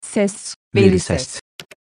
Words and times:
Ses, 0.00 0.54
veri 0.74 0.98
ses. 0.98 1.40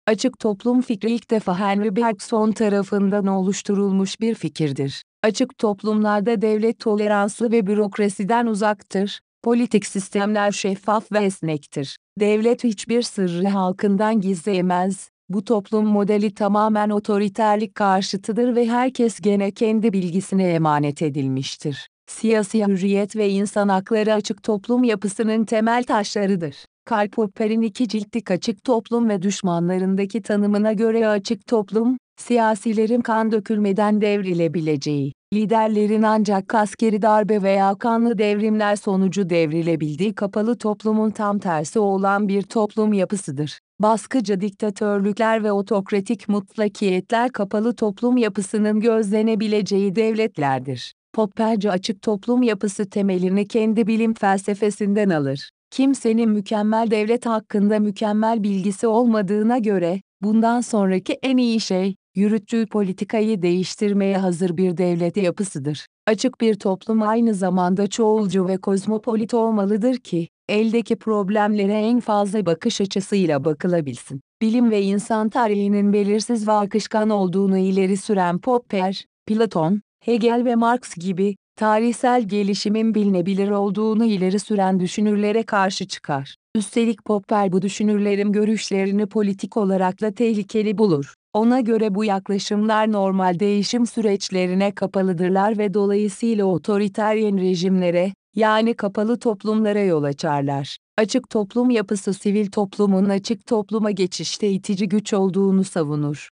Açık 0.08 0.40
toplum 0.40 0.82
fikri 0.82 1.12
ilk 1.12 1.32
defa 1.32 1.60
Henry 1.60 1.96
Bergson 1.96 2.52
tarafından 2.52 3.28
oluşturulmuş 3.28 4.20
bir 4.20 4.36
fikirdir. 4.36 5.04
Açık 5.24 5.58
toplumlarda 5.58 6.42
devlet 6.42 6.80
toleranslı 6.80 7.52
ve 7.52 7.68
bürokrasiden 7.68 8.46
uzaktır. 8.46 9.20
Politik 9.44 9.86
sistemler 9.86 10.52
şeffaf 10.52 11.12
ve 11.12 11.20
esnektir. 11.20 11.98
Devlet 12.20 12.64
hiçbir 12.64 13.02
sırrı 13.02 13.48
halkından 13.48 14.22
gizleyemez. 14.22 15.10
Bu 15.30 15.44
toplum 15.44 15.86
modeli 15.86 16.34
tamamen 16.34 16.90
otoriterlik 16.90 17.76
karşıtıdır 17.76 18.56
ve 18.56 18.68
herkes 18.68 19.20
gene 19.20 19.52
kendi 19.52 19.94
bilgisine 19.94 20.48
emanet 20.48 21.02
edilmiştir. 21.02 21.90
Siyasi 22.08 22.66
hürriyet 22.66 23.16
ve 23.16 23.30
insan 23.30 23.70
hakları 23.70 24.14
açık 24.14 24.44
toplum 24.44 24.84
yapısının 24.84 25.46
temel 25.46 25.84
taşlarıdır. 25.84 26.56
Karl 26.86 27.10
Popper'in 27.10 27.62
iki 27.62 27.88
ciltlik 27.88 28.32
açık 28.32 28.64
toplum 28.64 29.10
ve 29.10 29.22
düşmanlarındaki 29.22 30.22
tanımına 30.22 30.74
göre 30.74 31.08
açık 31.08 31.48
toplum, 31.48 31.98
siyasilerin 32.18 33.02
kan 33.02 33.32
dökülmeden 33.32 34.02
devrilebileceği, 34.02 35.14
liderlerin 35.34 36.04
ancak 36.04 36.56
askeri 36.56 37.02
darbe 37.02 37.44
veya 37.44 37.76
kanlı 37.76 38.18
devrimler 38.18 38.76
sonucu 38.76 39.30
devrilebildiği 39.30 40.16
kapalı 40.16 40.58
toplumun 40.58 41.12
tam 41.12 41.40
tersi 41.40 41.80
olan 41.80 42.28
bir 42.28 42.42
toplum 42.42 42.94
yapısıdır. 42.94 43.60
Baskıcı 43.80 44.42
diktatörlükler 44.42 45.44
ve 45.44 45.52
otokratik 45.52 46.30
mutlakiyetler 46.30 47.30
kapalı 47.30 47.76
toplum 47.76 48.18
yapısının 48.18 48.80
gözlenebileceği 48.80 49.96
devletlerdir. 49.96 50.94
Popperci 51.14 51.72
açık 51.72 52.02
toplum 52.02 52.44
yapısı 52.44 52.90
temelini 52.90 53.48
kendi 53.48 53.88
bilim 53.88 54.14
felsefesinden 54.14 55.10
alır. 55.10 55.50
Kimsenin 55.72 56.30
mükemmel 56.30 56.92
devlet 56.92 57.26
hakkında 57.26 57.80
mükemmel 57.80 58.44
bilgisi 58.44 58.88
olmadığına 58.88 59.58
göre, 59.58 60.02
bundan 60.22 60.62
sonraki 60.62 61.14
en 61.14 61.38
iyi 61.38 61.60
şey, 61.60 61.96
yürüttüğü 62.16 62.66
politikayı 62.66 63.42
değiştirmeye 63.42 64.18
hazır 64.18 64.58
bir 64.58 64.78
devlet 64.78 65.18
yapısıdır. 65.18 65.88
Açık 66.08 66.42
bir 66.42 66.56
toplum 66.56 67.02
aynı 67.02 67.34
zamanda 67.34 67.88
çoğulcu 67.88 68.48
ve 68.48 68.58
kozmopolit 68.58 69.34
olmalıdır 69.34 69.98
ki, 69.98 70.28
eldeki 70.50 70.96
problemlere 70.96 71.74
en 71.74 72.00
fazla 72.00 72.46
bakış 72.46 72.82
açısıyla 72.82 73.46
bakılabilsin. 73.46 74.22
Bilim 74.42 74.72
ve 74.72 74.82
insan 74.82 75.30
tarihinin 75.30 75.94
belirsiz 75.94 76.48
ve 76.48 76.52
akışkan 76.52 77.10
olduğunu 77.10 77.58
ileri 77.58 77.98
süren 77.98 78.40
Popper, 78.40 79.06
Platon, 79.26 79.82
Hegel 80.04 80.46
ve 80.46 80.56
Marx 80.56 80.96
gibi, 80.96 81.36
tarihsel 81.62 82.24
gelişimin 82.24 82.96
bilinebilir 82.96 83.50
olduğunu 83.50 84.06
ileri 84.06 84.40
süren 84.40 84.80
düşünürlere 84.80 85.44
karşı 85.44 85.88
çıkar. 85.88 86.36
Üstelik 86.56 87.06
Popper 87.06 87.52
bu 87.52 87.62
düşünürlerin 87.62 88.32
görüşlerini 88.32 89.06
politik 89.06 89.58
olarak 89.58 90.02
da 90.02 90.12
tehlikeli 90.12 90.78
bulur. 90.78 91.16
Ona 91.34 91.60
göre 91.60 91.96
bu 91.96 92.06
yaklaşımlar 92.06 92.92
normal 92.92 93.40
değişim 93.40 93.88
süreçlerine 93.88 94.72
kapalıdırlar 94.72 95.58
ve 95.58 95.74
dolayısıyla 95.74 96.46
otoriteryen 96.46 97.40
rejimlere, 97.40 98.14
yani 98.36 98.74
kapalı 98.74 99.20
toplumlara 99.20 99.82
yol 99.82 100.04
açarlar. 100.04 100.78
Açık 100.98 101.30
toplum 101.30 101.70
yapısı 101.70 102.14
sivil 102.14 102.52
toplumun 102.52 103.10
açık 103.10 103.46
topluma 103.46 103.92
geçişte 103.92 104.50
itici 104.50 104.90
güç 104.90 105.14
olduğunu 105.14 105.64
savunur. 105.64 106.30